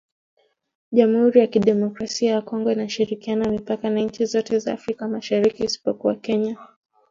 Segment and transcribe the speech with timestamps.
[0.91, 6.57] Jamuhuri ya Kidemokrasia ya Kongo inashirikiana mipaka na nchi zote za Afrika Mashariki isipokuwa Kenya